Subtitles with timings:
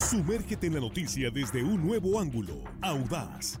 [0.00, 3.60] Sumérgete en la noticia desde un nuevo ángulo, audaz,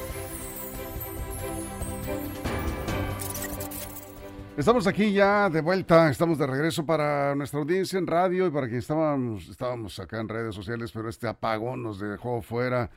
[4.57, 8.67] Estamos aquí ya de vuelta, estamos de regreso para nuestra audiencia en radio y para
[8.67, 12.91] quien estábamos, estábamos acá en redes sociales, pero este apagón nos dejó fuera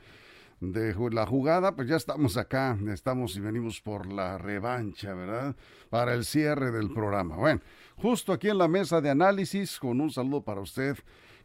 [0.59, 5.55] de la jugada, pues ya estamos acá, estamos y venimos por la revancha, ¿verdad?
[5.89, 7.37] Para el cierre del programa.
[7.37, 7.61] Bueno,
[7.95, 10.97] justo aquí en la mesa de análisis, con un saludo para usted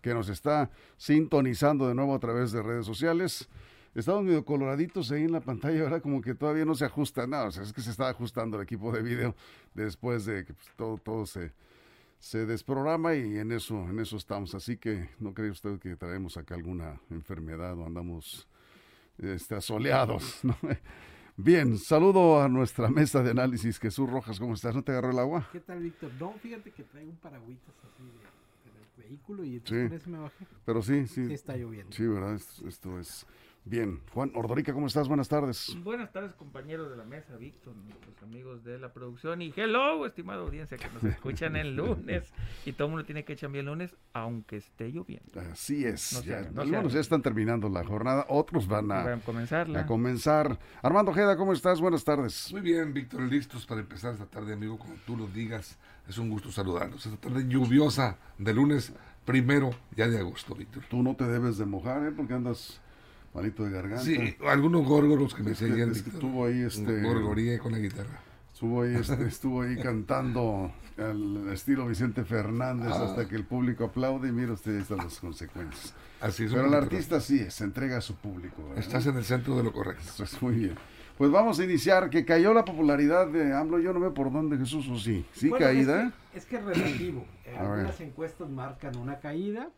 [0.02, 3.48] que nos está sintonizando de nuevo a través de redes sociales.
[3.94, 6.00] Estamos medio coloraditos ahí en la pantalla, ¿verdad?
[6.00, 7.48] Como que todavía no se ajusta nada.
[7.48, 9.34] O sea, es que se está ajustando el equipo de video
[9.74, 11.52] después de que pues, todo, todo se,
[12.20, 14.54] se desprograma y en eso, en eso estamos.
[14.54, 18.46] Así que no cree usted que traemos acá alguna enfermedad o andamos
[19.18, 20.56] este, asoleados, ¿no?
[21.36, 23.78] Bien, saludo a nuestra mesa de análisis.
[23.80, 24.74] Jesús Rojas, ¿cómo estás?
[24.74, 25.48] ¿No te agarró el agua?
[25.50, 26.12] ¿Qué tal, Víctor?
[26.20, 30.46] No, fíjate que traigo un paragüitas así de, el vehículo y entonces me bajé.
[30.64, 31.26] Pero sí, sí.
[31.26, 31.92] Sí está lloviendo.
[31.92, 32.34] Sí, ¿verdad?
[32.34, 33.26] Esto es
[33.64, 35.06] Bien, Juan Ordorica, ¿cómo estás?
[35.06, 35.76] Buenas tardes.
[35.84, 40.40] Buenas tardes, compañeros de la mesa, Víctor, nuestros amigos de la producción y hello, estimada
[40.40, 42.32] audiencia que nos escuchan el lunes
[42.64, 45.40] y todo el mundo tiene que echar bien el lunes, aunque esté lloviendo.
[45.52, 46.24] Así es.
[46.24, 49.80] ya, algunos ya están terminando la jornada, otros van a, comenzarla.
[49.80, 50.58] a comenzar.
[50.82, 51.80] Armando Ojeda, ¿cómo estás?
[51.82, 52.50] Buenas tardes.
[52.52, 55.78] Muy bien, Víctor, listos para empezar esta tarde, amigo, como tú lo digas.
[56.08, 57.04] Es un gusto saludarlos.
[57.04, 58.92] Esta tarde lluviosa de lunes
[59.24, 60.82] primero ya de agosto, Víctor.
[60.88, 62.10] Tú no te debes de mojar, ¿eh?
[62.10, 62.80] Porque andas
[63.34, 64.04] malito de garganta.
[64.04, 65.90] Sí, algunos górgoros que me seguían.
[65.90, 67.02] estuvo ahí este.
[67.02, 68.20] Gorgoría con la guitarra.
[68.52, 73.04] Estuvo ahí, este, estuvo ahí cantando al estilo Vicente Fernández ah.
[73.04, 75.94] hasta que el público aplaude y mira usted estas las consecuencias.
[76.20, 76.52] Así es.
[76.52, 78.74] Pero el artista sí, se entrega a su público.
[78.76, 80.04] Estás en el centro de lo correcto.
[80.16, 80.74] Pues muy bien.
[81.16, 84.56] Pues vamos a iniciar, que cayó la popularidad de AMLO, yo no veo por dónde
[84.56, 85.24] Jesús o sí.
[85.34, 86.12] Sí, caída.
[86.34, 87.26] Es que es, relativo.
[87.58, 89.68] Algunas encuestas marcan una caída,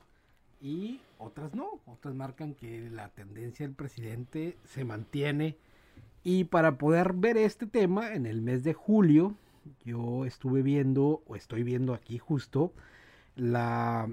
[0.62, 5.56] y otras no, otras marcan que la tendencia del presidente se mantiene.
[6.22, 9.34] Y para poder ver este tema, en el mes de julio,
[9.84, 12.72] yo estuve viendo, o estoy viendo aquí justo,
[13.34, 14.08] la,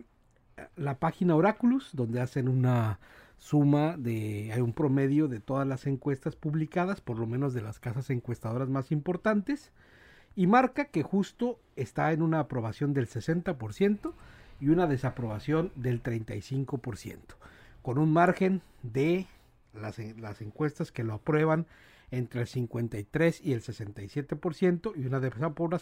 [0.76, 3.00] la página Oráculos, donde hacen una
[3.38, 7.80] suma de, hay un promedio de todas las encuestas publicadas, por lo menos de las
[7.80, 9.72] casas encuestadoras más importantes,
[10.36, 14.14] y marca que justo está en una aprobación del 60%,
[14.60, 17.20] y una desaprobación del 35%,
[17.82, 19.28] con un margen de
[19.74, 21.66] las, las encuestas que lo aprueban
[22.12, 25.20] entre el 53 y el 67% y una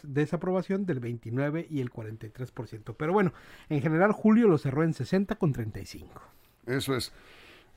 [0.03, 2.95] desaprobación del 29 y el 43%.
[2.97, 3.33] Pero bueno,
[3.69, 6.21] en general Julio lo cerró en 60 con 35.
[6.65, 7.13] Eso es.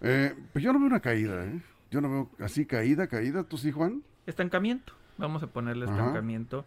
[0.01, 1.61] Eh, pues yo no veo una caída, ¿eh?
[1.91, 3.45] Yo no veo así caída, caída.
[3.45, 4.03] ¿Tú sí, Juan?
[4.27, 4.95] Estancamiento.
[5.19, 6.65] Vamos a ponerle estancamiento.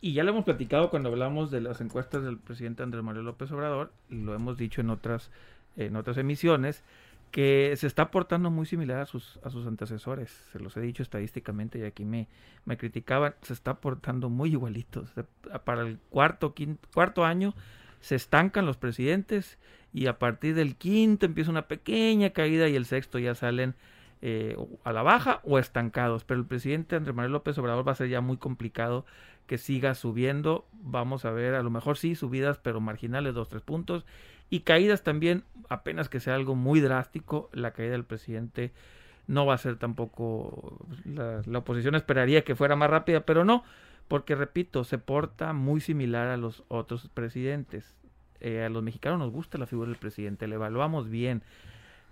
[0.00, 3.52] Y ya lo hemos platicado cuando hablamos de las encuestas del presidente Andrés Manuel López
[3.52, 5.30] Obrador, y lo hemos dicho en otras,
[5.76, 6.82] en otras emisiones,
[7.30, 10.30] que se está portando muy similar a sus, a sus antecesores.
[10.52, 12.28] Se los he dicho estadísticamente y aquí me,
[12.64, 13.34] me criticaban.
[13.42, 15.04] Se está portando muy igualito.
[15.64, 16.54] para el cuarto,
[16.92, 17.54] cuarto año
[18.00, 19.58] se estancan los presidentes
[19.92, 23.74] y a partir del quinto empieza una pequeña caída y el sexto ya salen
[24.22, 26.24] eh, a la baja o estancados.
[26.24, 29.04] Pero el presidente Andrés Manuel López Obrador va a ser ya muy complicado
[29.46, 30.64] que siga subiendo.
[30.82, 34.04] Vamos a ver, a lo mejor sí, subidas, pero marginales, dos, tres puntos.
[34.50, 38.72] Y caídas también, apenas que sea algo muy drástico, la caída del presidente
[39.28, 43.62] no va a ser tampoco, la, oposición esperaría que fuera más rápida, pero no,
[44.08, 47.94] porque repito, se porta muy similar a los otros presidentes.
[48.40, 51.42] Eh, a los mexicanos nos gusta la figura del presidente, le evaluamos bien.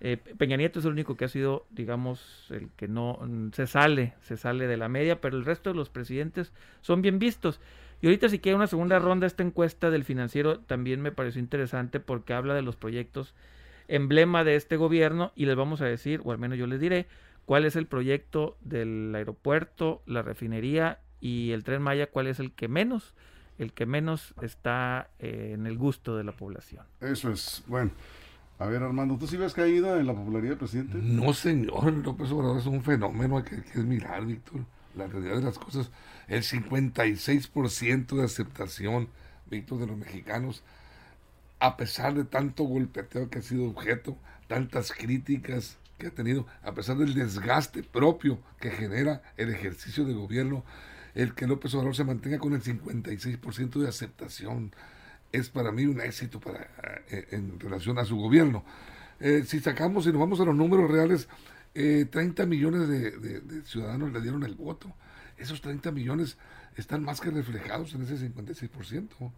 [0.01, 3.67] Eh, Peña Nieto es el único que ha sido, digamos, el que no mm, se
[3.67, 7.59] sale, se sale de la media, pero el resto de los presidentes son bien vistos.
[8.01, 11.99] Y ahorita si quiere una segunda ronda, esta encuesta del financiero también me pareció interesante
[11.99, 13.33] porque habla de los proyectos
[13.89, 17.07] emblema de este gobierno y les vamos a decir, o al menos yo les diré,
[17.45, 22.53] cuál es el proyecto del aeropuerto, la refinería y el tren Maya, cuál es el
[22.53, 23.15] que menos,
[23.57, 26.85] el que menos está eh, en el gusto de la población.
[27.01, 27.91] Eso es, bueno.
[28.59, 30.97] A ver, Armando, ¿tú sí ves caída en la popularidad del presidente?
[31.01, 31.93] No, señor.
[31.93, 34.65] López Obrador es un fenómeno que, que es mirar, Víctor.
[34.95, 35.91] La realidad de las cosas,
[36.27, 39.07] el 56% de aceptación,
[39.49, 40.61] Víctor, de los mexicanos,
[41.59, 44.17] a pesar de tanto golpeteo que ha sido objeto,
[44.47, 50.13] tantas críticas que ha tenido, a pesar del desgaste propio que genera el ejercicio de
[50.13, 50.65] gobierno,
[51.15, 54.73] el que López Obrador se mantenga con el 56% de aceptación
[55.31, 56.69] es para mí un éxito para,
[57.09, 58.63] eh, en relación a su gobierno.
[59.19, 61.27] Eh, si sacamos y nos vamos a los números reales,
[61.73, 64.93] 30 millones de, ciudadanos le dieron el voto.
[65.37, 66.37] Esos 30 millones
[66.75, 69.31] están más que reflejados en ese 56%.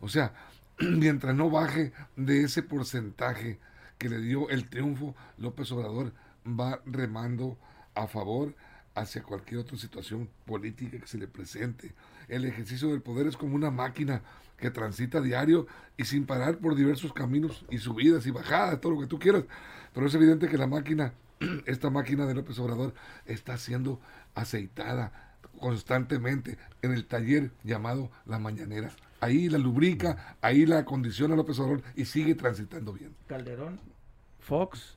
[0.00, 0.34] O sea,
[0.78, 3.58] mientras no baje de ese porcentaje
[3.96, 6.12] que le dio el triunfo, López Obrador
[6.46, 7.58] va remando
[7.94, 8.54] a favor
[8.94, 11.94] hacia cualquier otra situación política que se le presente.
[12.28, 14.22] El ejercicio del poder es como una máquina
[14.58, 15.66] que transita diario
[15.96, 19.44] y sin parar por diversos caminos y subidas y bajadas, todo lo que tú quieras.
[19.94, 21.14] Pero es evidente que la máquina,
[21.66, 22.94] esta máquina de López Obrador,
[23.26, 24.00] está siendo
[24.34, 28.90] aceitada constantemente en el taller llamado La Mañanera
[29.20, 33.14] ahí la lubrica, ahí la acondiciona López Obrador y sigue transitando bien.
[33.26, 33.80] Calderón,
[34.40, 34.96] Fox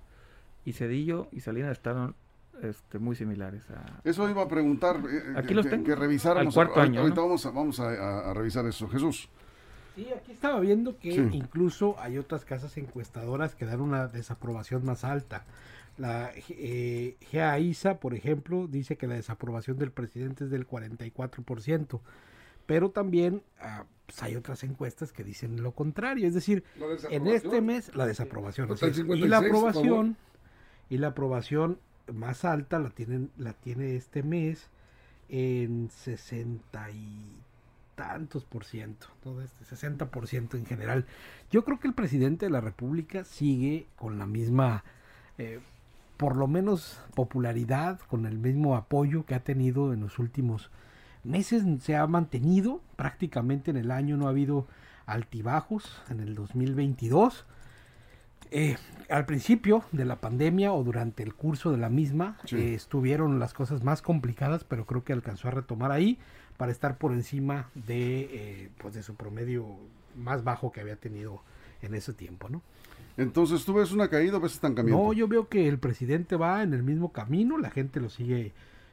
[0.65, 2.15] y Cedillo y Salinas están
[2.61, 3.69] este, muy similares.
[3.71, 4.01] A...
[4.03, 4.97] Eso iba a preguntar.
[5.09, 5.83] Eh, aquí los tengo.
[5.83, 6.55] Que revisáramos.
[6.57, 7.01] Al cuarto año.
[7.01, 8.87] Ahorita vamos, a, vamos a, revisar eso.
[8.87, 9.29] Jesús.
[9.95, 15.03] Sí, aquí estaba viendo que incluso hay otras casas encuestadoras que dan una desaprobación más
[15.03, 15.45] alta.
[15.97, 21.99] La eh, GAISA, por ejemplo, dice que la desaprobación del presidente es del 44%,
[22.65, 26.27] pero también ah, pues, hay otras encuestas que dicen lo contrario.
[26.27, 26.63] Es decir,
[27.09, 28.69] en este mes la desaprobación.
[29.15, 30.15] y la aprobación
[30.89, 31.79] y la aprobación
[32.11, 34.69] más alta la tienen la tiene este mes
[35.29, 37.41] en 60 y
[37.95, 41.05] tantos por ciento, todo este 60 por ciento en general.
[41.51, 44.83] Yo creo que el presidente de la República sigue con la misma,
[45.37, 45.59] eh,
[46.17, 50.71] por lo menos popularidad, con el mismo apoyo que ha tenido en los últimos
[51.23, 54.67] meses se ha mantenido, prácticamente en el año no ha habido
[55.05, 57.45] altibajos en el 2022.
[58.53, 58.75] Eh,
[59.09, 63.53] al principio de la pandemia o durante el curso de la misma eh, estuvieron las
[63.53, 66.19] cosas más complicadas, pero creo que alcanzó a retomar ahí
[66.61, 69.65] para estar por encima de, eh, pues de su promedio
[70.15, 71.41] más bajo que había tenido
[71.81, 72.61] en ese tiempo, ¿no?
[73.17, 75.01] Entonces, ¿tú ves una caída o ves estancamiento?
[75.01, 78.51] No, yo veo que el presidente va en el mismo camino, la gente lo sigue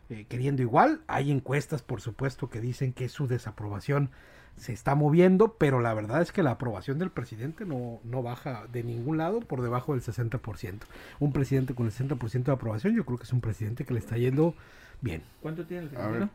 [0.08, 1.02] eh, queriendo igual.
[1.08, 4.08] Hay encuestas, por supuesto, que dicen que su desaprobación
[4.56, 8.66] se está moviendo, pero la verdad es que la aprobación del presidente no, no baja
[8.72, 10.78] de ningún lado por debajo del 60%.
[11.18, 14.00] Un presidente con el 60% de aprobación, yo creo que es un presidente que le
[14.00, 14.54] está yendo
[15.02, 15.20] bien.
[15.42, 16.30] ¿Cuánto tiene el?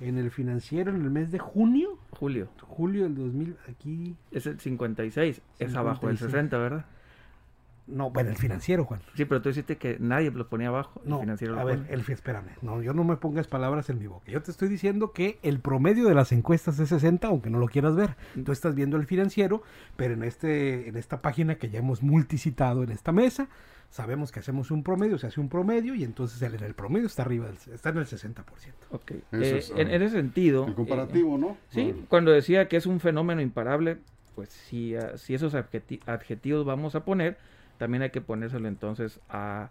[0.00, 1.98] En el financiero, en el mes de junio.
[2.10, 2.48] Julio.
[2.62, 4.16] Julio del 2000, aquí.
[4.32, 6.84] Es el 56, es abajo del 60, ¿verdad?
[7.86, 9.00] No, bueno, el financiero, Juan.
[9.14, 11.02] Sí, pero tú dijiste que nadie lo ponía abajo.
[11.04, 12.50] No, el financiero a ver, el, espérame.
[12.62, 14.30] No, yo no me pongas palabras en mi boca.
[14.30, 17.68] Yo te estoy diciendo que el promedio de las encuestas es 60, aunque no lo
[17.68, 18.16] quieras ver.
[18.44, 19.62] Tú estás viendo el financiero,
[19.96, 23.48] pero en, este, en esta página que ya hemos multicitado en esta mesa,
[23.90, 27.22] sabemos que hacemos un promedio, se hace un promedio y entonces el, el promedio está
[27.22, 28.44] arriba, está en el 60%.
[28.90, 29.10] Ok.
[29.32, 30.66] Eh, en, ese sentido...
[30.66, 31.58] El comparativo, ¿no?
[31.68, 33.98] Sí, cuando decía que es un fenómeno imparable,
[34.34, 37.36] pues si, ah, si esos adjetivos vamos a poner
[37.78, 39.70] también hay que ponérselo entonces a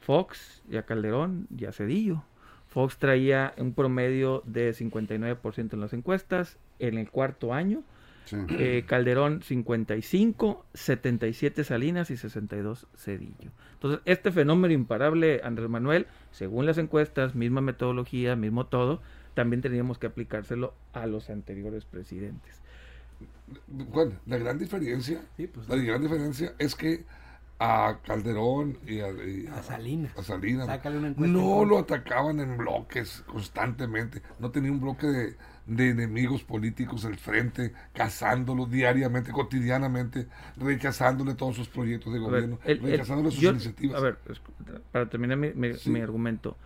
[0.00, 2.22] Fox y a Calderón y a Cedillo.
[2.68, 7.82] Fox traía un promedio de 59% en las encuestas en el cuarto año.
[8.32, 13.50] Eh, Calderón 55, 77 Salinas y 62 Cedillo.
[13.74, 19.02] Entonces, este fenómeno imparable, Andrés Manuel, según las encuestas, misma metodología, mismo todo,
[19.34, 22.62] también teníamos que aplicárselo a los anteriores presidentes.
[23.66, 27.04] Bueno, la gran diferencia, pues, la gran diferencia es que
[27.58, 30.12] a Calderón y a, Salinas.
[31.16, 34.22] no lo atacaban en bloques constantemente.
[34.38, 35.06] No tenía un bloque
[35.66, 43.30] de, enemigos políticos al frente, cazándolo diariamente, cotidianamente, rechazándole todos sus proyectos de gobierno, rechazándole
[43.30, 43.98] sus iniciativas.
[43.98, 44.18] A ver,
[44.92, 46.56] para terminar mi, mi argumento,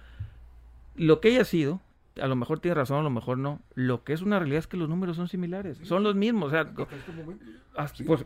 [0.96, 1.80] lo que haya sido,
[2.20, 3.60] a lo mejor tiene razón, a lo mejor no.
[3.74, 6.48] Lo que es una realidad es que los números son similares, son los mismos.
[6.48, 6.70] O sea,
[7.84, 8.24] este pues,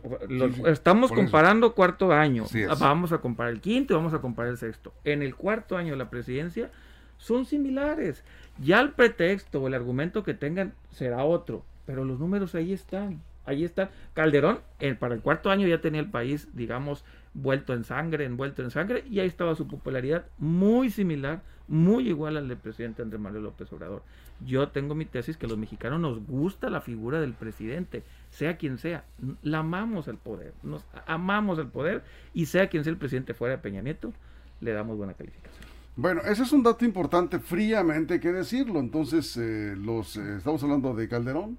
[0.65, 2.45] estamos comparando cuarto año.
[2.79, 4.93] Vamos a comparar el quinto, vamos a comparar el sexto.
[5.03, 6.71] En el cuarto año de la presidencia
[7.17, 8.23] son similares.
[8.59, 13.21] Ya el pretexto o el argumento que tengan será otro, pero los números ahí están.
[13.45, 13.89] Ahí están.
[14.13, 14.59] Calderón,
[14.99, 19.03] para el cuarto año ya tenía el país, digamos, vuelto en sangre, envuelto en sangre,
[19.09, 23.71] y ahí estaba su popularidad muy similar, muy igual al del presidente Andrés Manuel López
[23.71, 24.03] Obrador.
[24.45, 28.77] Yo tengo mi tesis que los mexicanos nos gusta la figura del presidente, sea quien
[28.77, 29.05] sea,
[29.41, 32.03] la amamos el poder, nos amamos el poder,
[32.33, 34.11] y sea quien sea el presidente fuera de Peña Nieto,
[34.59, 35.63] le damos buena calificación.
[35.95, 38.79] Bueno, ese es un dato importante, fríamente que decirlo.
[38.79, 41.57] Entonces, eh, los eh, estamos hablando de Calderón,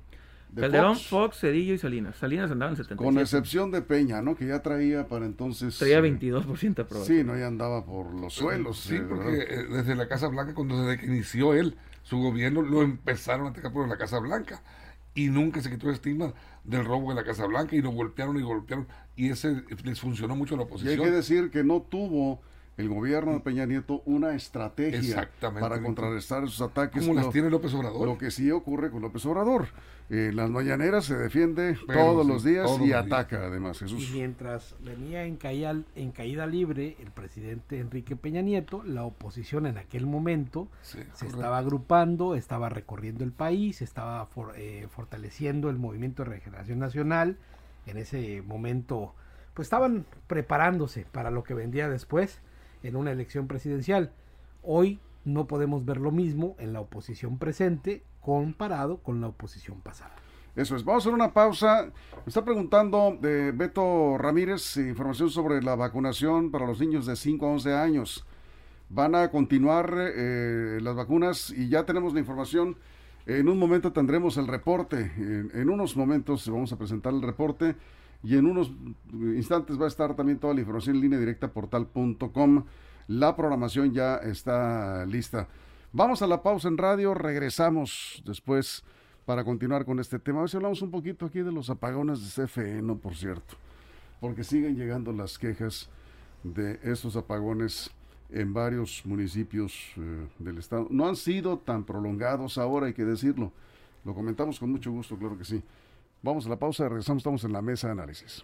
[0.54, 1.38] Calderón, Fox.
[1.40, 2.16] Cedillo y Salinas.
[2.16, 3.04] Salinas andaba en 77.
[3.04, 4.36] Con excepción de Peña, ¿no?
[4.36, 5.78] Que ya traía para entonces...
[5.78, 7.06] Traía 22% aprobado.
[7.06, 8.80] Sí, no, ya andaba por los suelos.
[8.80, 12.82] Sí, porque eh, desde la Casa Blanca, cuando desde que inició él, su gobierno, lo
[12.82, 14.62] empezaron a atacar por la Casa Blanca.
[15.14, 16.34] Y nunca se quitó el estigma
[16.64, 18.88] del robo de la Casa Blanca y lo golpearon y golpearon.
[19.16, 20.98] Y ese les funcionó mucho a la oposición.
[20.98, 22.40] Y hay que decir que no tuvo
[22.76, 27.02] el gobierno de Peña Nieto una estrategia para contrarrestar esos ataques.
[27.02, 28.06] Como las tiene López Obrador.
[28.06, 29.68] Lo que sí ocurre con López Obrador.
[30.10, 34.10] En las mañaneras se defiende todos los días y ataca además Jesús.
[34.10, 39.64] Y mientras venía en caída, en caída libre el presidente Enrique Peña Nieto, la oposición
[39.66, 46.22] en aquel momento se estaba agrupando, estaba recorriendo el país, estaba eh, fortaleciendo el movimiento
[46.22, 47.38] de regeneración nacional.
[47.86, 49.14] En ese momento,
[49.54, 52.40] pues estaban preparándose para lo que vendría después
[52.82, 54.12] en una elección presidencial.
[54.62, 60.14] Hoy no podemos ver lo mismo en la oposición presente comparado con la oposición pasada.
[60.56, 60.84] Eso es.
[60.84, 61.90] Vamos a hacer una pausa.
[62.24, 67.44] Me está preguntando de Beto Ramírez información sobre la vacunación para los niños de 5
[67.44, 68.24] a 11 años.
[68.88, 72.76] Van a continuar eh, las vacunas y ya tenemos la información.
[73.26, 75.12] En un momento tendremos el reporte.
[75.16, 77.74] En, en, unos momentos vamos a presentar el reporte
[78.22, 78.70] y en unos
[79.12, 82.64] instantes va a estar también toda la información en línea directa portal.com.
[83.08, 85.48] La programación ya está lista.
[85.96, 88.82] Vamos a la pausa en radio, regresamos después
[89.24, 90.40] para continuar con este tema.
[90.40, 93.54] A ver si hablamos un poquito aquí de los apagones de CFE, no por cierto,
[94.20, 95.88] porque siguen llegando las quejas
[96.42, 97.92] de esos apagones
[98.30, 100.88] en varios municipios eh, del estado.
[100.90, 103.52] No han sido tan prolongados ahora, hay que decirlo.
[104.04, 105.62] Lo comentamos con mucho gusto, claro que sí.
[106.22, 108.42] Vamos a la pausa, regresamos, estamos en la mesa de análisis.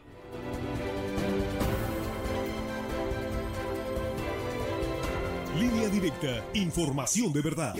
[5.60, 7.74] Línea directa, información de verdad.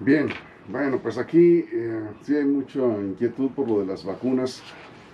[0.00, 0.28] Bien,
[0.68, 4.62] bueno, pues aquí eh, sí hay mucha inquietud por lo de las vacunas.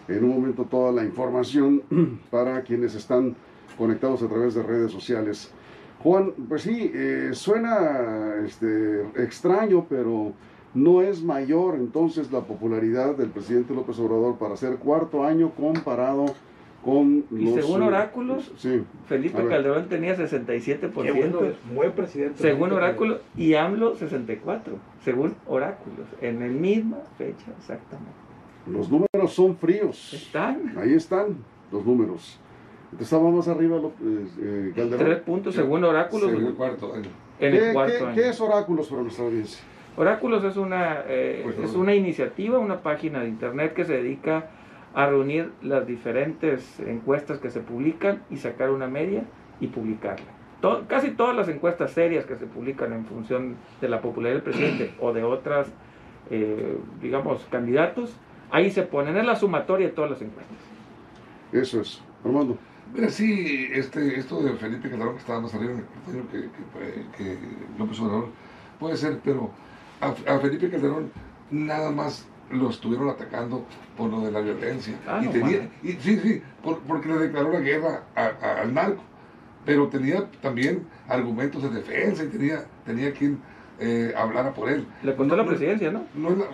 [0.09, 1.85] En un momento toda la información
[2.33, 3.37] para quienes están
[3.79, 5.53] conectados a través de redes sociales.
[6.03, 10.33] Juan, pues sí, eh, suena este, extraño, pero
[10.75, 16.27] no es mayor entonces la popularidad del presidente López Obrador para ser cuarto año comparado
[16.85, 18.53] con y según oráculos,
[19.07, 20.91] Felipe Calderón tenía 67%.
[21.03, 22.43] Qué buen presidente.
[22.43, 24.61] Según oráculos, y AMLO 64%,
[25.05, 28.13] según oráculos, en el misma fecha exactamente.
[28.67, 30.13] Los números son fríos.
[30.13, 30.75] Están.
[30.77, 31.37] Ahí están
[31.71, 32.39] los números.
[32.85, 35.07] Entonces estaba más arriba eh, Calderón.
[35.07, 36.33] Tres puntos según oráculos.
[36.33, 37.09] En el cuarto año.
[37.41, 39.65] En el cuarto ¿qué, ¿Qué es oráculos para nuestra audiencia?
[39.97, 44.49] Oráculos es una, eh, pues es una iniciativa, una página de internet que se dedica
[44.95, 49.25] a reunir las diferentes encuestas que se publican y sacar una media
[49.61, 50.27] y publicarla.
[50.89, 54.95] casi todas las encuestas serias que se publican en función de la popularidad del presidente
[55.01, 55.69] o de otras,
[56.31, 58.17] eh, digamos, candidatos,
[58.51, 60.57] ahí se ponen en la sumatoria de todas las encuestas.
[61.53, 62.03] Eso es.
[62.25, 62.57] Armando.
[62.95, 67.07] Mira, sí, este, esto de Felipe Calderón que estaba más arriba en el que, que,
[67.17, 67.39] que,
[67.79, 68.29] López Obrador
[68.79, 69.51] puede ser, pero
[70.01, 71.11] a, a Felipe Calderón
[71.51, 73.65] nada más lo estuvieron atacando
[73.97, 74.95] por lo de la violencia.
[75.07, 79.03] Ah, y tenía, y, sí, sí, porque le declaró la guerra al narco,
[79.65, 83.41] pero tenía también argumentos de defensa y tenía, tenía quien
[83.81, 84.87] eh, hablara por él.
[85.03, 86.05] Le costó la presidencia, ¿no?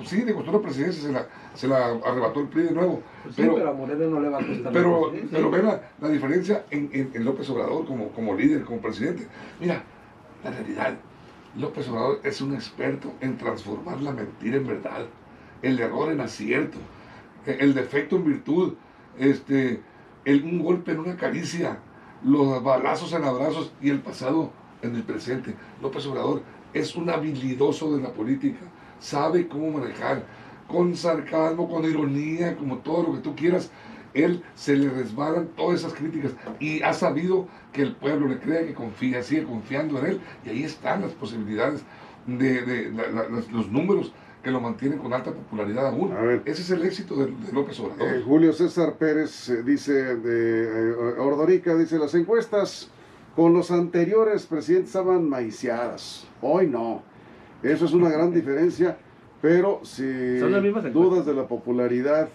[0.04, 3.02] sí, le costó la presidencia, se la, se la arrebató el PRI de nuevo.
[3.24, 5.62] Pues pero, sí, pero a Moreno no le va a costar pero, la Pero ve
[5.62, 9.26] la, la diferencia en, en, en, López Obrador como, como líder, como presidente.
[9.60, 9.82] Mira,
[10.44, 10.94] la realidad,
[11.56, 15.06] López Obrador es un experto en transformar la mentira en verdad
[15.62, 16.78] el error en acierto,
[17.46, 18.74] el defecto en virtud,
[19.18, 19.80] este,
[20.24, 21.78] el, un golpe en una caricia,
[22.24, 25.54] los balazos en abrazos y el pasado en el presente.
[25.80, 26.42] López Obrador
[26.74, 28.60] es un habilidoso de la política,
[28.98, 30.24] sabe cómo manejar,
[30.68, 33.70] con sarcasmo, con ironía, como todo lo que tú quieras.
[34.14, 38.66] Él se le resbalan todas esas críticas y ha sabido que el pueblo le crea,
[38.66, 41.82] que confía, sigue confiando en él y ahí están las posibilidades
[42.26, 42.92] de,
[43.52, 44.12] los números
[44.48, 46.10] que lo mantienen con alta popularidad aún.
[46.46, 48.08] Ese es el éxito de, López Obrador.
[48.08, 52.88] Eh, Julio César Pérez eh, dice de eh, Ordorica, dice las encuestas
[53.36, 56.26] con los anteriores presidentes estaban maiciadas.
[56.40, 57.02] Hoy no.
[57.62, 58.96] Eso es una gran diferencia,
[59.42, 62.30] pero si dudas de la popularidad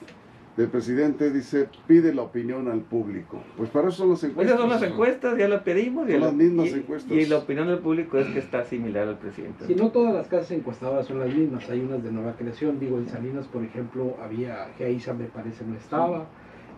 [0.55, 3.41] del presidente dice, pide la opinión al público.
[3.57, 4.45] Pues para eso son las encuestas.
[4.55, 6.07] Esas son las encuestas, ya la pedimos.
[6.09, 7.11] Son las mismas encuestas.
[7.11, 9.65] Y la opinión del público es que está similar al presidente.
[9.65, 12.79] Si no todas las casas encuestadas son las mismas, hay unas de nueva creación.
[12.79, 16.27] Digo, en Salinas, por ejemplo, había, Geisa me parece no estaba.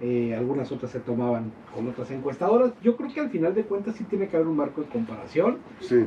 [0.01, 2.73] eh, algunas otras se tomaban con otras encuestadoras.
[2.81, 5.57] Yo creo que al final de cuentas sí tiene que haber un marco de comparación.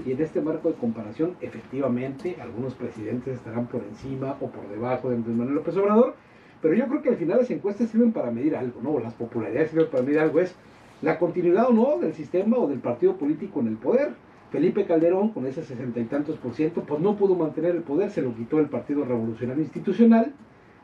[0.07, 5.09] Y en este marco de comparación, efectivamente, algunos presidentes estarán por encima o por debajo
[5.11, 6.15] de Andrés Manuel López Obrador.
[6.61, 8.99] Pero yo creo que al final las encuestas sirven para medir algo, ¿no?
[8.99, 10.41] Las popularidades sirven para medir algo.
[10.41, 10.55] Es
[11.03, 14.11] la continuidad o no del sistema o del partido político en el poder.
[14.51, 18.11] Felipe Calderón, con ese sesenta y tantos por ciento, pues no pudo mantener el poder,
[18.11, 20.33] se lo quitó el Partido Revolucionario Institucional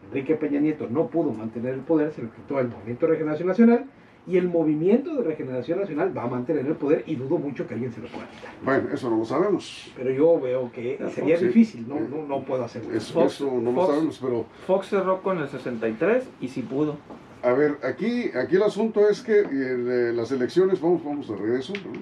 [0.09, 3.85] Enrique Peña Nieto no pudo mantener el poder, se lo quitó el Movimiento Regeneración Nacional
[4.27, 7.75] y el Movimiento de Regeneración Nacional va a mantener el poder y dudo mucho que
[7.75, 8.53] alguien se lo pueda quitar.
[8.63, 9.93] Bueno, eso no lo sabemos.
[9.97, 12.95] Pero yo veo que sería difícil, no, no, no, puedo hacerlo.
[12.95, 14.47] Eso, eso no lo sabemos, pero...
[14.67, 16.97] Fox cerró con el 63 y sí pudo.
[17.43, 21.75] A ver, aquí, aquí el asunto es que eh, las elecciones, vamos, vamos de regreso.
[21.75, 21.93] ¿no?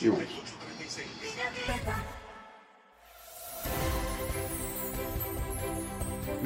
[0.00, 0.44] Y vamos.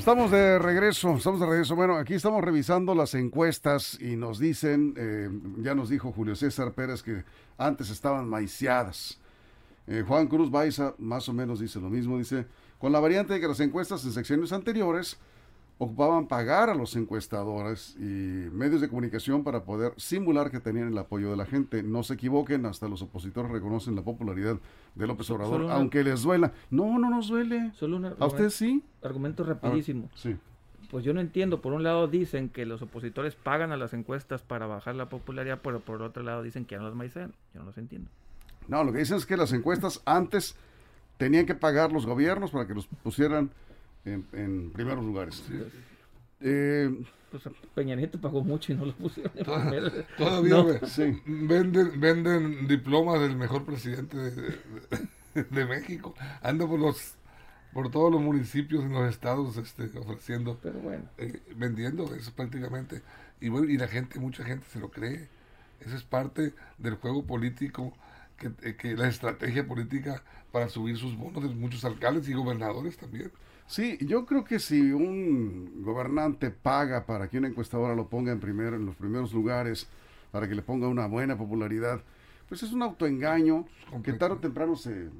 [0.08, 1.76] Estamos de regreso, estamos de regreso.
[1.76, 6.72] Bueno, aquí estamos revisando las encuestas y nos dicen, eh, ya nos dijo Julio César
[6.72, 7.24] Pérez que
[7.58, 9.18] antes estaban maiciadas.
[9.86, 12.46] Eh, Juan Cruz Baiza más o menos dice lo mismo, dice,
[12.78, 15.18] con la variante de que las encuestas en secciones anteriores
[15.78, 20.98] ocupaban pagar a los encuestadores y medios de comunicación para poder simular que tenían el
[20.98, 21.82] apoyo de la gente.
[21.82, 24.58] No se equivoquen, hasta los opositores reconocen la popularidad
[24.96, 26.52] de López Obrador, aunque les duela.
[26.70, 27.72] No, no nos duele.
[27.74, 28.82] Solo ¿A usted sí?
[29.02, 30.10] Argumento rapidísimo.
[30.14, 30.36] sí.
[30.90, 31.60] Pues yo no entiendo.
[31.60, 35.60] Por un lado dicen que los opositores pagan a las encuestas para bajar la popularidad,
[35.62, 37.34] pero por otro lado dicen que ya no las maicean.
[37.52, 38.10] Yo no los entiendo.
[38.68, 40.56] No, lo que dicen es que las encuestas antes
[41.18, 43.50] tenían que pagar los gobiernos para que los pusieran
[44.04, 45.42] en, primeros lugares.
[46.40, 46.90] Eh,
[47.30, 47.42] pues
[47.74, 49.32] Peña Nieto pagó mucho y no lo pusieron
[50.16, 50.80] Todavía
[51.26, 54.16] venden, venden diplomas del mejor presidente
[55.34, 56.14] de, México.
[56.42, 57.14] Anda por los
[57.72, 61.04] por todos los municipios en los estados este, ofreciendo, Pero bueno.
[61.18, 63.02] Eh, vendiendo eso prácticamente.
[63.40, 65.28] Y bueno, y la gente, mucha gente se lo cree.
[65.80, 67.92] Eso es parte del juego político,
[68.38, 72.96] que, eh, que la estrategia política para subir sus bonos de muchos alcaldes y gobernadores
[72.96, 73.30] también.
[73.68, 78.40] Sí, yo creo que si un gobernante paga para que una encuestadora lo ponga en,
[78.40, 79.86] primero, en los primeros lugares,
[80.32, 82.00] para que le ponga una buena popularidad,
[82.48, 83.66] pues es un autoengaño
[84.02, 85.10] que tarde o temprano se,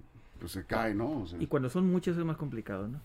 [0.40, 1.26] pues se cae, ¿no?
[1.38, 3.00] y cuando son muchas es más complicado, ¿no?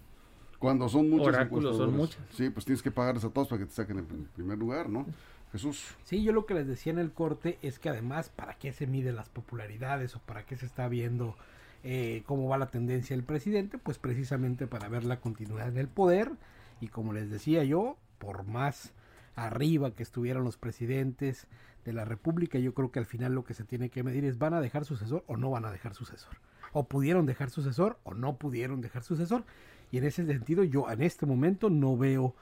[0.59, 2.21] Cuando son muchas Oráculos son muchas.
[2.31, 5.05] Sí, pues tienes que pagarles a todos para que te saquen en primer lugar, ¿no?
[5.51, 5.83] Jesús.
[6.05, 8.87] Sí, yo lo que les decía en el corte es que además, ¿para qué se
[8.87, 11.35] mide las popularidades o para qué se está viendo
[11.83, 16.31] eh, cómo va la tendencia del presidente, pues precisamente para ver la continuidad del poder
[16.79, 18.93] y como les decía yo, por más
[19.35, 21.47] arriba que estuvieran los presidentes
[21.85, 24.37] de la República, yo creo que al final lo que se tiene que medir es
[24.37, 26.37] van a dejar sucesor o no van a dejar sucesor.
[26.71, 29.43] O pudieron dejar sucesor o no pudieron dejar sucesor.
[29.91, 32.35] Y en ese sentido yo en este momento no veo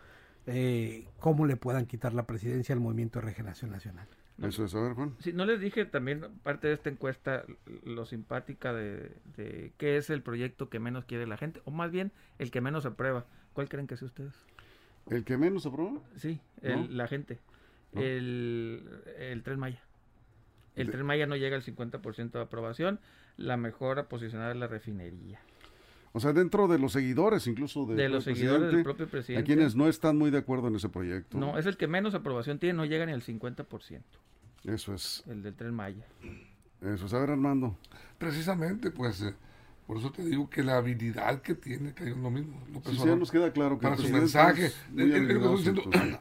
[0.45, 4.07] eh, cómo le puedan quitar la presidencia al Movimiento de Regeneración Nacional.
[4.41, 5.15] Eso es, a ver, Juan.
[5.19, 7.45] Sí, no les dije también, parte de esta encuesta,
[7.83, 9.11] lo simpática de,
[9.77, 12.85] qué es el proyecto que menos quiere la gente, o más bien el que menos
[12.85, 13.25] aprueba.
[13.53, 14.33] ¿Cuál creen que es ustedes?
[15.09, 15.99] ¿El que menos aprueba?
[16.15, 17.39] Sí, la gente.
[17.93, 19.81] El, el Tren Maya.
[20.75, 22.99] El Tren Maya no llega al 50% de aprobación.
[23.37, 25.41] La mejor posicionada es la refinería.
[26.13, 29.41] O sea, dentro de los seguidores, incluso de, los seguidores del propio presidente.
[29.41, 31.37] A quienes no están muy de acuerdo en ese proyecto.
[31.37, 34.01] No, es el que menos aprobación tiene, no llega ni al 50%.
[34.63, 35.23] Eso es.
[35.27, 36.05] El del Tren Maya.
[36.81, 37.13] Eso es.
[37.13, 37.77] A ver, Armando.
[38.17, 39.33] Precisamente, pues, eh,
[39.87, 42.61] por eso te digo que la habilidad que tiene, que es lo mismo.
[42.85, 44.71] sí, sí, nos queda claro que para su mensaje,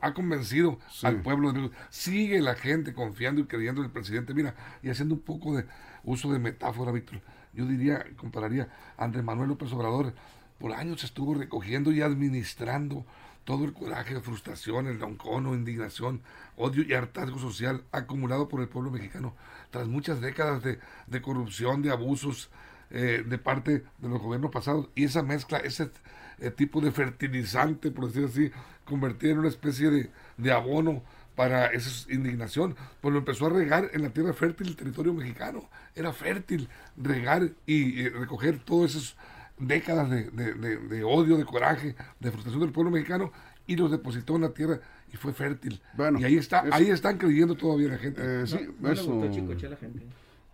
[0.01, 1.53] ha convencido al pueblo.
[1.91, 4.35] Sigue la gente confiando y creyendo en el presidente.
[4.35, 5.67] Mira, y haciendo un poco de
[6.05, 7.21] uso de metáfora, Víctor
[7.53, 10.15] yo diría, compararía, Andrés Manuel López Obrador,
[10.59, 13.05] por años estuvo recogiendo y administrando
[13.51, 16.21] todo el coraje, frustración, el doncono, indignación,
[16.57, 19.35] odio y hartazgo social acumulado por el pueblo mexicano
[19.71, 22.49] tras muchas décadas de, corrupción, de abusos
[22.91, 24.89] eh, de parte de los gobiernos pasados.
[24.95, 25.91] Y esa mezcla, ese
[26.39, 28.53] eh, tipo de fertilizante, por decir así,
[28.85, 29.91] convertida en una especie
[30.39, 31.03] de, abono
[31.35, 35.69] para esa indignación, pues lo empezó a regar en la tierra fértil del territorio mexicano.
[35.97, 39.17] Era fértil regar y, recoger todas esas
[39.61, 43.33] décadas de, odio, de coraje, de frustración del pueblo mexicano
[43.67, 44.81] y los depositó en la tierra
[45.13, 45.81] y fue fértil.
[45.95, 48.21] Bueno, y ahí está, ahí están creyendo todavía la gente.
[48.25, 50.03] Eh, sí, eso, Chicoche la gente.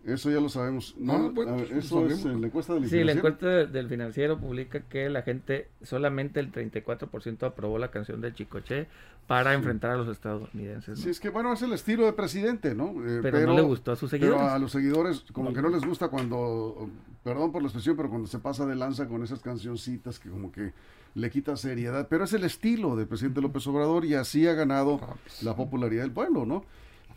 [0.07, 0.95] Eso ya lo sabemos.
[0.97, 5.21] No, ah, eso es la encuesta del Sí, la encuesta del financiero publica que la
[5.21, 8.87] gente, solamente el 34% aprobó la canción de Chicoche
[9.27, 10.99] para enfrentar a los estadounidenses.
[10.99, 12.91] Sí, es que bueno, es el estilo de presidente, ¿no?
[13.05, 14.39] Eh, pero, no le gustó a sus seguidores.
[14.39, 16.89] Pero a los seguidores, como que no les gusta cuando,
[17.27, 20.49] perdón por la expresión, pero cuando se pasa de lanza con esas cancioncitas que como
[20.49, 20.71] que
[21.13, 22.07] le quita seriedad.
[22.09, 25.53] Pero es el estilo del presidente López Obrador y así ha ganado ah, pues la
[25.53, 26.63] popularidad del pueblo, ¿no?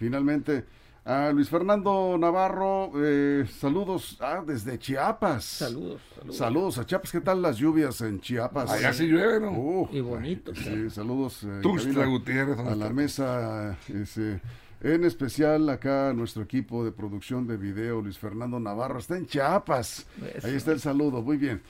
[0.01, 0.65] Finalmente
[1.05, 5.45] a Luis Fernando Navarro, eh, saludos ah, desde Chiapas.
[5.45, 6.37] Saludos, saludos.
[6.37, 7.13] Saludos a Chiapas.
[7.13, 8.69] ¿Qué tal las lluvias en Chiapas?
[8.69, 9.53] Allá sí llueve, ¿no?
[9.53, 10.53] Uh, y bonito.
[10.57, 11.45] Sí, saludos.
[11.45, 12.59] Eh, Gutiérrez.
[12.59, 14.41] A la mesa, ese,
[14.81, 20.07] en especial acá nuestro equipo de producción de video, Luis Fernando Navarro, está en Chiapas.
[20.43, 21.61] Ahí está el saludo, muy bien.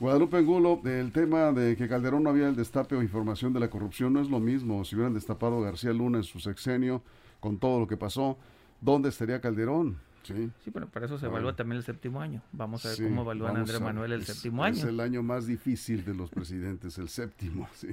[0.00, 3.68] Guadalupe Angulo, del tema de que Calderón no había el destape o información de la
[3.68, 4.84] corrupción, no es lo mismo.
[4.84, 7.02] Si hubieran destapado García Luna en su sexenio,
[7.40, 8.38] con todo lo que pasó,
[8.80, 9.98] ¿dónde estaría Calderón?
[10.22, 12.42] Sí, sí pero para eso se evalúa también el séptimo año.
[12.52, 14.76] Vamos a ver cómo evalúan a Andrés Manuel el séptimo año.
[14.76, 17.88] Es el año más difícil de los presidentes, el séptimo, sí.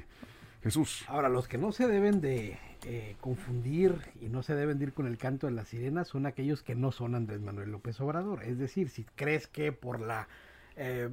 [0.66, 1.06] Jesús.
[1.08, 4.94] Ahora, los que no se deben de eh, confundir y no se deben de ir
[4.94, 8.42] con el canto de las sirenas son aquellos que no son Andrés Manuel López Obrador.
[8.42, 10.28] Es decir, si crees que por la
[10.76, 11.10] eh,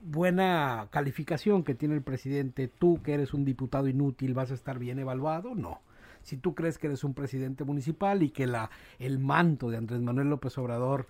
[0.00, 4.78] buena calificación que tiene el presidente, tú que eres un diputado inútil vas a estar
[4.78, 5.82] bien evaluado, no
[6.22, 10.00] si tú crees que eres un presidente municipal y que la, el manto de Andrés
[10.00, 11.06] Manuel López Obrador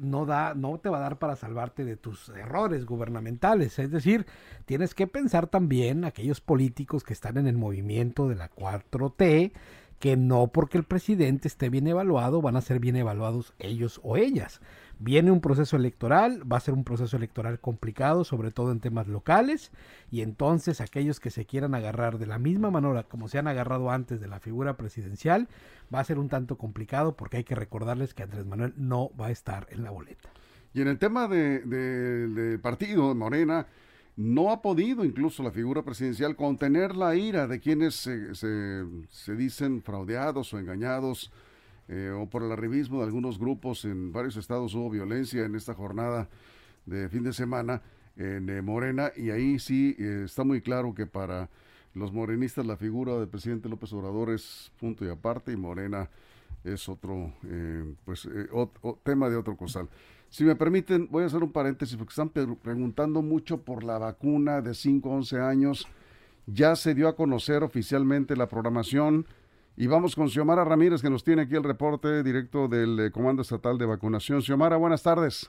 [0.00, 3.78] no da, no te va a dar para salvarte de tus errores gubernamentales.
[3.78, 4.26] Es decir,
[4.64, 9.52] tienes que pensar también aquellos políticos que están en el movimiento de la 4T,
[9.98, 14.16] que no porque el presidente esté bien evaluado van a ser bien evaluados ellos o
[14.16, 14.60] ellas.
[15.00, 19.06] Viene un proceso electoral, va a ser un proceso electoral complicado, sobre todo en temas
[19.06, 19.70] locales,
[20.10, 23.90] y entonces aquellos que se quieran agarrar de la misma manera como se han agarrado
[23.90, 25.48] antes de la figura presidencial,
[25.94, 29.26] va a ser un tanto complicado porque hay que recordarles que Andrés Manuel no va
[29.26, 30.30] a estar en la boleta.
[30.74, 33.66] Y en el tema del de, partido, Morena,
[34.16, 39.36] no ha podido incluso la figura presidencial contener la ira de quienes se, se, se
[39.36, 41.30] dicen fraudeados o engañados
[41.88, 45.72] eh, o por el arribismo de algunos grupos en varios estados hubo violencia en esta
[45.72, 46.28] jornada
[46.84, 47.80] de fin de semana
[48.16, 51.48] en eh, Morena y ahí sí eh, está muy claro que para
[51.94, 56.10] los morenistas la figura del presidente López Obrador es punto y aparte y Morena
[56.62, 57.32] es otro
[58.04, 58.28] pues
[59.02, 59.88] tema de otro cosal.
[60.28, 64.60] Si me permiten, voy a hacer un paréntesis porque están preguntando mucho por la vacuna
[64.60, 65.88] de 5 a 11 años.
[66.46, 69.24] Ya se dio a conocer oficialmente la programación
[69.80, 73.42] y vamos con Xiomara Ramírez, que nos tiene aquí el reporte directo del eh, Comando
[73.42, 74.42] Estatal de Vacunación.
[74.42, 75.48] Xiomara, buenas tardes.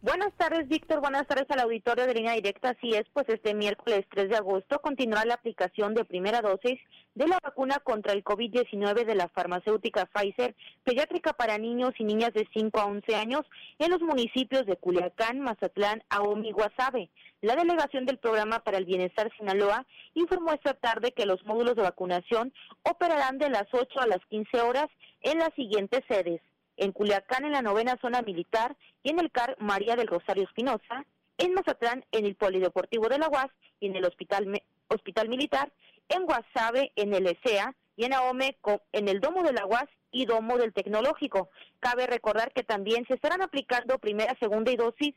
[0.00, 1.00] Buenas tardes, Víctor.
[1.00, 2.70] Buenas tardes al auditorio de línea directa.
[2.70, 6.78] Así es, pues este miércoles 3 de agosto continuará la aplicación de primera dosis
[7.14, 12.32] de la vacuna contra el COVID-19 de la farmacéutica Pfizer, pediátrica para niños y niñas
[12.32, 13.42] de 5 a 11 años
[13.78, 17.10] en los municipios de Culiacán, Mazatlán, Ahome y Guasave.
[17.42, 21.82] La delegación del Programa para el Bienestar Sinaloa informó esta tarde que los módulos de
[21.82, 24.86] vacunación operarán de las 8 a las 15 horas
[25.20, 26.40] en las siguientes sedes
[26.76, 31.06] en Culiacán en la novena zona militar y en el CAR María del Rosario Espinosa,
[31.38, 35.72] en Mazatlán en el Polideportivo de la UAS y en el Hospital, Hospital Militar,
[36.08, 38.56] en Guasave en el ESEA y en Ahome
[38.92, 41.50] en el Domo de la UAS y Domo del Tecnológico.
[41.80, 45.14] Cabe recordar que también se estarán aplicando primera, segunda y dosis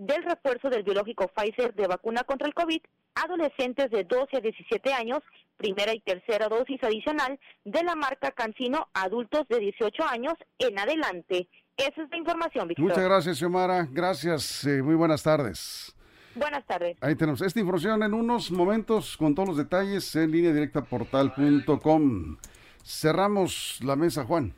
[0.00, 2.80] del refuerzo del biológico Pfizer de vacuna contra el COVID
[3.14, 5.20] adolescentes de 12 a 17 años,
[5.58, 11.48] primera y tercera dosis adicional de la marca Cancino, adultos de 18 años en adelante.
[11.76, 12.86] Esa es la información, Víctor.
[12.86, 13.86] Muchas gracias, Xiomara.
[13.90, 14.64] Gracias.
[14.64, 15.94] Eh, muy buenas tardes.
[16.34, 16.96] Buenas tardes.
[17.02, 22.38] Ahí tenemos esta información en unos momentos con todos los detalles en línea directa portal.com.
[22.82, 24.54] Cerramos la mesa, Juan.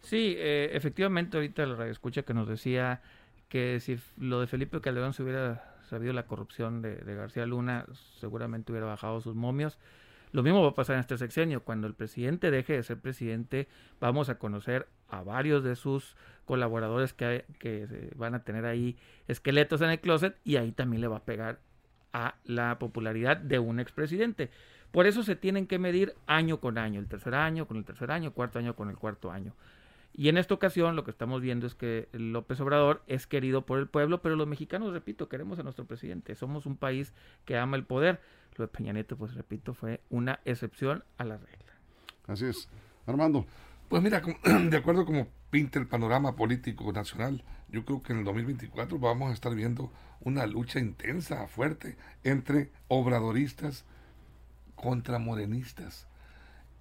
[0.00, 3.02] Sí, eh, efectivamente, ahorita la radio escucha que nos decía
[3.48, 7.86] que si lo de Felipe Calderón se hubiera sabido la corrupción de, García Luna,
[8.20, 9.78] seguramente hubiera bajado sus momios.
[10.32, 11.62] Lo mismo va a pasar en este sexenio.
[11.62, 13.66] Cuando el presidente deje de ser presidente,
[13.98, 19.80] vamos a conocer a varios de sus colaboradores que, que van a tener ahí esqueletos
[19.80, 21.60] en el closet y ahí también le va a pegar
[22.12, 24.50] a la popularidad de un expresidente.
[24.90, 28.10] Por eso se tienen que medir año con año, el tercer año con el tercer
[28.10, 29.54] año, cuarto año con el cuarto año.
[30.12, 33.78] Y en esta ocasión lo que estamos viendo es que López Obrador es querido por
[33.78, 36.34] el pueblo, pero los mexicanos, repito, queremos a nuestro presidente.
[36.34, 38.20] Somos un país que ama el poder.
[38.56, 41.72] Lo de Peña Nieto, pues repito, fue una excepción a la regla.
[42.26, 42.68] Así es.
[43.06, 43.46] Armando.
[43.88, 44.20] Pues mira,
[44.70, 49.30] de acuerdo como pinta el panorama político nacional, yo creo que en el 2024 vamos
[49.30, 53.84] a estar viendo una lucha intensa, fuerte, entre obradoristas
[54.74, 56.07] contra morenistas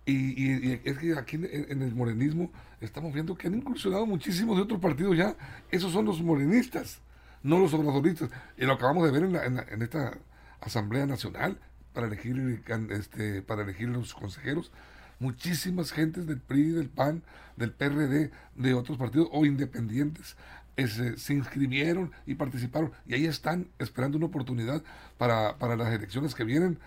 [0.09, 4.79] Y, es que aquí en, el morenismo estamos viendo que han incursionado muchísimos de otros
[4.79, 5.35] partidos ya.
[5.69, 7.01] Esos son los morenistas,
[7.43, 8.29] no los obradoristas.
[8.57, 10.17] Y lo acabamos de ver en, esta
[10.61, 11.59] Asamblea Nacional
[11.93, 14.71] para elegir, este, para elegir los consejeros.
[15.19, 17.21] Muchísimas gentes del PRI, del PAN,
[17.57, 20.37] del PRD, de otros partidos o independientes
[20.85, 24.83] se inscribieron y participaron y ahí están esperando una oportunidad
[25.17, 26.77] para, para las elecciones que vienen,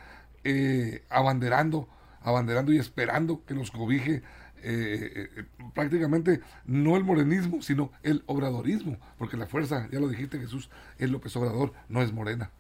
[0.45, 1.89] eh, abanderando
[2.23, 4.23] abanderando y esperando que los cobije
[4.63, 10.39] eh, eh, prácticamente no el morenismo, sino el obradorismo, porque la fuerza, ya lo dijiste
[10.39, 12.51] Jesús, es López Obrador, no es Morena.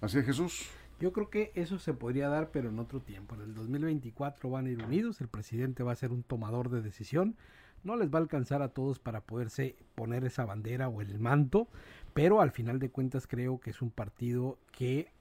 [0.00, 0.70] Así es Jesús.
[1.00, 3.34] Yo creo que eso se podría dar, pero en otro tiempo.
[3.34, 6.80] En el 2024 van a ir unidos, el presidente va a ser un tomador de
[6.80, 7.36] decisión,
[7.82, 11.68] no les va a alcanzar a todos para poderse poner esa bandera o el manto,
[12.14, 15.12] pero al final de cuentas creo que es un partido que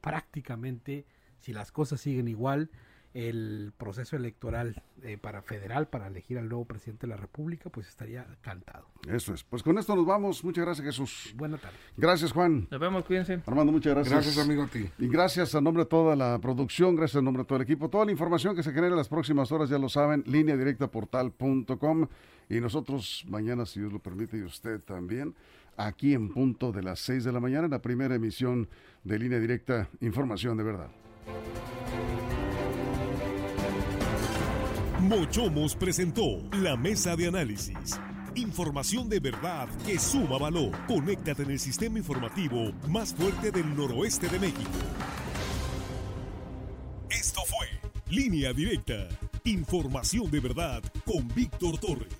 [0.00, 1.06] prácticamente,
[1.40, 2.70] si las cosas siguen igual,
[3.14, 7.88] el proceso electoral eh, para federal para elegir al nuevo presidente de la República, pues
[7.88, 8.86] estaría cantado.
[9.08, 9.44] Eso es.
[9.44, 10.42] Pues con esto nos vamos.
[10.42, 11.32] Muchas gracias, Jesús.
[11.36, 11.78] Buenas tardes.
[11.96, 12.66] Gracias, Juan.
[12.68, 13.40] Nos vemos, cuídense.
[13.46, 14.12] Armando, muchas gracias.
[14.12, 14.90] Gracias, amigo, a ti.
[14.98, 17.88] Y gracias a nombre de toda la producción, gracias a nombre de todo el equipo.
[17.88, 20.88] Toda la información que se genera en las próximas horas, ya lo saben, línea directa
[20.88, 22.08] portal.com.
[22.48, 25.34] Y nosotros mañana, si Dios lo permite, y usted también,
[25.76, 28.68] aquí en punto de las 6 de la mañana, en la primera emisión
[29.04, 30.90] de línea directa, información de verdad.
[35.04, 38.00] Mochomos presentó la mesa de análisis.
[38.36, 40.70] Información de verdad que suma valor.
[40.86, 44.70] Conéctate en el sistema informativo más fuerte del noroeste de México.
[47.10, 47.68] Esto fue
[48.08, 49.06] Línea Directa.
[49.44, 52.14] Información de verdad con Víctor Torres.